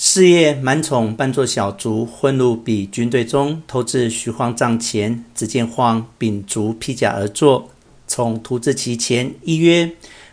[0.00, 5.24] 是夜，满宠扮作小卒，混入彼军队中，偷至徐晃帐前。
[5.34, 7.68] 只见晃秉烛披甲而坐，
[8.06, 9.90] 宠徒至其前，一曰：“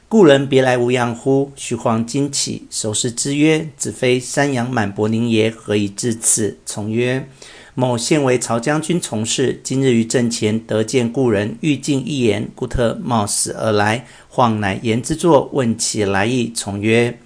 [0.08, 5.50] 故人别来无恙乎？”徐晃惊起，手势之曰：“子非山阳满伯宁耶？
[5.50, 7.28] 何以至此？”宠曰
[7.74, 16.54] ：“某现为曹将军从事，今日于阵前得见故人，欲尽一言，故特冒死而来。”晃乃言之作，问其来意。
[16.54, 17.18] 宠曰：“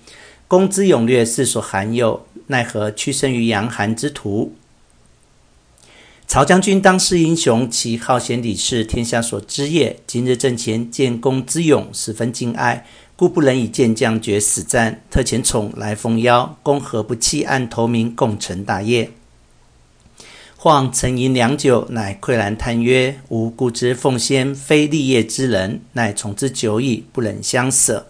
[0.48, 4.56] 公之勇略，世所罕有。”奈何屈身于阳寒之徒？
[6.28, 10.00] 曹将军当世英雄，其好贤礼士，天下所知也。
[10.08, 16.58] 今日阵前见公之勇，十分敬爱，故不忍以健将决死战，特遣宠来奉邀。
[16.64, 19.12] 公何不弃暗投明，共成大业？
[20.58, 28.08] 晃沉吟良久，乃喟然叹曰：“吾固知奉先非立业之人，乃从之久矣，不忍相舍。”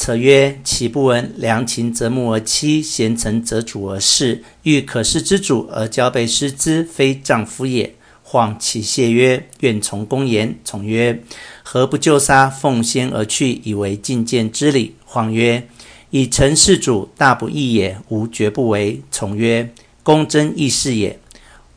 [0.00, 4.42] 策曰：“岂不闻良禽择木而栖，贤臣择主而事。
[4.62, 11.22] 欲可事之主而交臂失之，非丈夫也。”晃起谢曰：“愿从公言。”宠曰
[11.62, 15.68] ：“何不就杀奉先而去，以为觐见之礼？”晃曰
[16.08, 19.70] ：“以臣事主，大不义也，吾绝不为。”宠曰
[20.02, 21.18] ：“公真义士也。”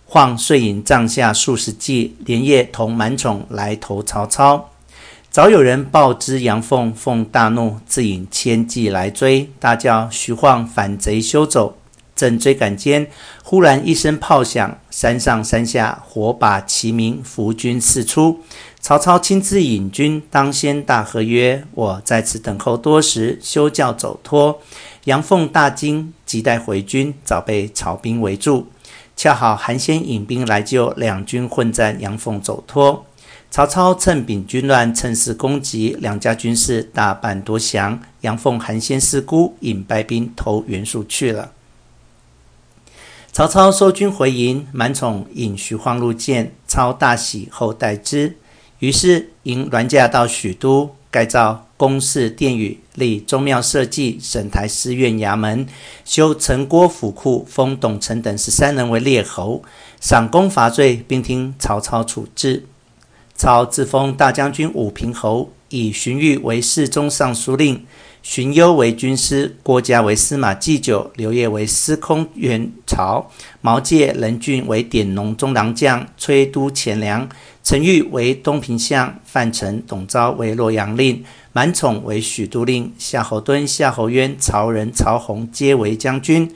[0.07, 4.69] 晃遂引帐下数十骑，连夜同满宠来投曹操。
[5.33, 11.75] 早有人报知杨凤，凤大怒，自引千骑来追，大叫徐晃反贼休走！
[12.15, 13.07] 正追赶间，
[13.43, 18.41] 忽然一声炮响，山上山下火把齐鸣，伏军四出。
[18.79, 24.61] 曹操亲自引军，当先大喝曰：“我在此等候多时，休教走脱！”
[25.05, 28.67] 杨凤大惊，急待回军，早被曹兵围住。
[29.15, 33.03] 恰好韩先引兵来救，两军混战，杨凤走脱。
[33.53, 38.01] 曹操趁丙军乱，趁势攻击，两家军士大半夺降。
[38.21, 41.51] 杨凤、韩先四孤，引败兵投袁术去了。
[43.31, 48.35] 曹操收军回营，满宠引徐晃入见，操大喜，后待之。
[48.79, 55.67] 于是迎銮驾到许都，盖造宫室殿宇，立宗庙社稷，审台司院衙门，
[56.03, 59.61] 修城郭府库，封董承等十三人为列侯，
[60.01, 62.65] 赏功罚罪，并听曹操处置。
[63.43, 67.85] 曹自封大将军武平侯，以荀彧为侍中尚书令，
[68.21, 77.27] 荀攸为军师，郭嘉为司马祭酒，刘烨为司空元朝，毛玠、任峻为典农中郎将，崔都前粮，
[77.61, 81.21] 陈玉为东平相，范成、董昭为洛阳令，
[81.51, 86.49] 满宠为许都令，夏侯惇、夏侯渊、曹仁、曹洪皆为将军。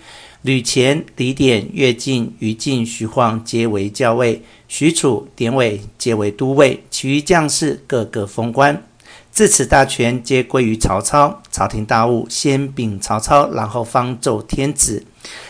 [0.44, 8.84] 吕虔、李典、乐进、于禁、徐晃皆为校尉，许褚、典韦皆为都尉，其余将士个个封官。
[9.32, 11.42] 自此大权皆归于曹操。
[11.52, 15.06] 朝廷大务先禀曹操，然后方奏天子。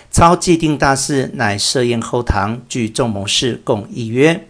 [0.09, 4.47] 操既定大事，乃设宴后堂，聚众谋士，共议曰：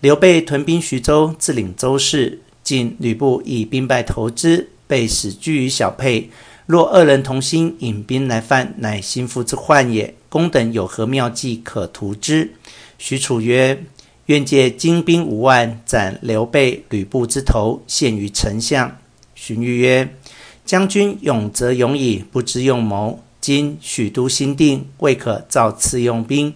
[0.00, 2.40] 刘备屯兵徐州，自领州事。
[2.62, 6.30] 今吕布以兵败投之，被使居于小沛。
[6.66, 10.14] 若二人同心，引兵来犯，乃心腹之患也。
[10.30, 12.54] 公等有何妙计可图之？
[12.96, 13.84] 许褚曰
[14.26, 18.96] ：“愿借精兵五万，斩刘备、吕布之头，献于丞相。”
[19.36, 20.16] 荀彧曰
[20.64, 23.22] ：“将军勇则勇矣，不知用谋。
[23.42, 26.54] 今许都兴定，未可造次用兵。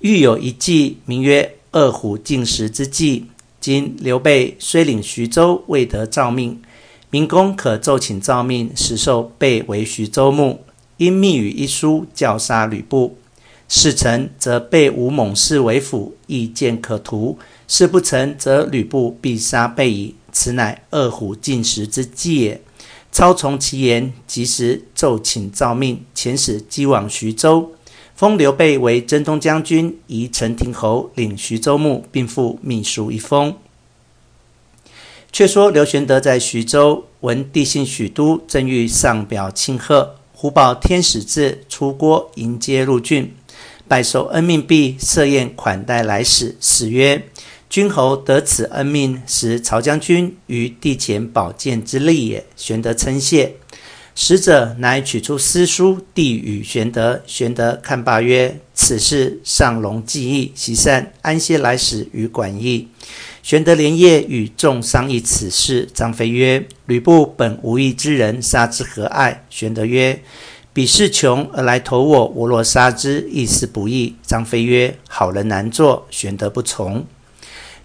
[0.00, 3.26] 欲有一计，名曰‘二虎进食’之计。
[3.60, 6.58] 今刘备虽领徐州，未得诏命。”
[7.12, 10.60] 明公可奏请诏命，实授备为徐州牧，
[10.96, 13.18] 因密语一书，教杀吕布。
[13.68, 17.36] 事成，则备无猛士为辅，亦见可图；
[17.68, 20.14] 事不成，则吕布必杀备矣。
[20.32, 22.62] 此乃二虎进食之计也。
[23.10, 27.72] 操从其言，即时奏请诏命，遣使击往徐州，
[28.14, 33.54] 封刘备为征东将军，移陈亭侯，领徐州牧，并附秘书一封。
[35.32, 43.34] 却说刘玄德在徐州，闻帝幸许都，正欲上表庆贺，忽报天使至，出郭迎接入郡，
[43.88, 46.54] 拜受恩命毕，设宴款待来使。
[46.60, 47.24] 使曰
[47.70, 53.56] ：“君侯得此恩命，实曹将军于帝前保荐之力也。”玄德称谢。
[54.14, 57.22] 使者乃取出诗书，递与玄德。
[57.26, 62.88] 玄德看罢曰：“此事尚容计议，喜善安歇来使与管议。”
[63.42, 65.88] 玄德连夜与众商议此事。
[65.92, 70.22] 张飞曰：“吕布本无义之人，杀之何碍？”玄德曰
[70.72, 77.04] ：“彼势穷而来投我，我若杀之，亦是不义。”张飞曰：“好人难做。”玄德不从。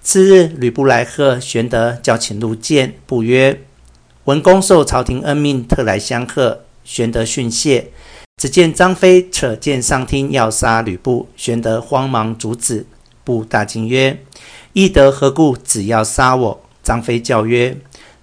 [0.03, 2.93] 次日，吕布来贺，玄德叫请入见。
[3.07, 3.63] 布曰
[4.25, 7.91] ：“文公受朝廷恩命，特来相贺。”玄德逊谢。
[8.37, 12.85] 只见张飞扯剑上厅要杀吕布，玄德慌忙阻止。
[13.23, 14.17] 布大惊曰
[14.77, 17.75] ：“翼德何故只要杀我？”张飞叫曰：“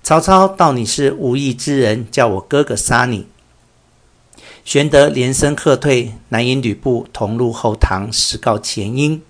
[0.04, 3.26] 曹操道你是无义之人，叫我哥哥杀你。”
[4.64, 9.20] 玄德连声喝退，乃引吕布同入后堂，实告前因，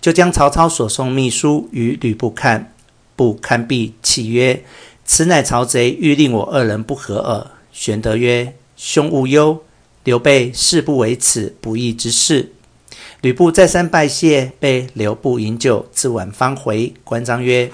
[0.00, 2.72] 就将曹操所送密书与吕布看。
[3.16, 4.62] 布看毕，泣曰
[5.04, 9.64] ：“此乃曹贼欲令我二人不和耳。”玄德曰：“兄勿忧。”
[10.04, 12.52] 刘备誓不为此不义之事。
[13.20, 16.94] 吕布再三拜谢，被留步饮酒，至晚方回。
[17.02, 17.68] 关张曰：“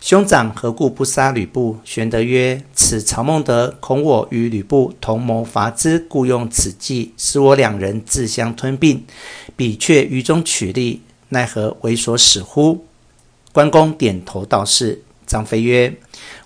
[0.00, 9.04] 兄长何故不杀吕布？”玄德曰：“此曹孟德恐我与吕布同谋伐之，故用此计，使我两人自相吞并。
[9.56, 12.86] 彼却于中取利，奈何为所使乎？”
[13.52, 15.02] 关公点头道是。
[15.26, 15.92] 张飞曰：“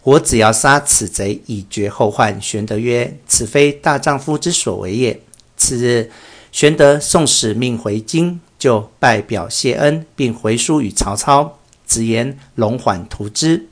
[0.02, 5.20] 我只要杀此贼，以绝后患。”玄德曰：“此非大丈夫之所为也。”
[5.56, 6.10] 次日，
[6.52, 13.66] 玄德送使命回京，就拜表谢恩，并回书与曹操，直言龙缓图之。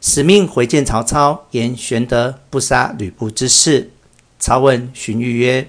[0.00, 3.90] 使命回见曹操，言玄德不杀吕布之事。
[4.38, 5.68] 操问荀彧曰：“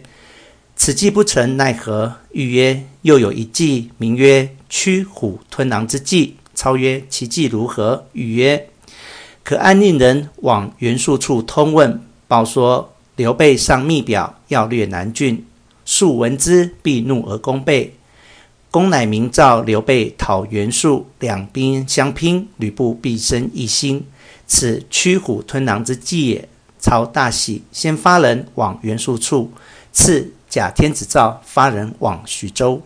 [0.75, 8.69] 此计不成，奈何？”彧曰：“又有一计，名曰驱虎吞狼之计。”操曰：“其计如何？”彧曰
[9.43, 15.45] ：“可暗令人往袁术处通问，报说刘备上密表，要掠南郡。
[15.97, 17.95] 庶闻之，必怒而攻备。
[18.69, 24.05] 公乃明诏刘备讨袁术，两兵相拼，吕布必生异心。
[24.45, 26.47] 此驱虎吞狼之计也。”
[26.77, 29.51] 操大喜，先发人往袁术处，
[29.91, 32.79] 赐假天子诏，发人往徐州。